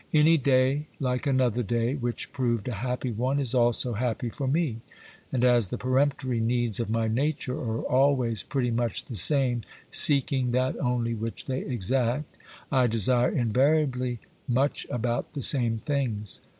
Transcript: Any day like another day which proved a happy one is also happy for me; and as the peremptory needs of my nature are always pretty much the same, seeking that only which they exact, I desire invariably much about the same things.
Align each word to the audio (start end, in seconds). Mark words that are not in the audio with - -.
Any 0.13 0.35
day 0.37 0.87
like 0.99 1.27
another 1.27 1.61
day 1.61 1.93
which 1.93 2.33
proved 2.33 2.67
a 2.67 2.73
happy 2.73 3.11
one 3.11 3.39
is 3.39 3.53
also 3.53 3.93
happy 3.93 4.31
for 4.31 4.47
me; 4.47 4.77
and 5.31 5.43
as 5.43 5.67
the 5.67 5.77
peremptory 5.77 6.39
needs 6.39 6.79
of 6.79 6.89
my 6.89 7.07
nature 7.07 7.53
are 7.53 7.83
always 7.83 8.41
pretty 8.41 8.71
much 8.71 9.05
the 9.05 9.13
same, 9.15 9.61
seeking 9.91 10.53
that 10.53 10.75
only 10.79 11.13
which 11.13 11.45
they 11.45 11.59
exact, 11.59 12.35
I 12.71 12.87
desire 12.87 13.29
invariably 13.29 14.17
much 14.47 14.87
about 14.89 15.33
the 15.33 15.43
same 15.43 15.77
things. 15.77 16.41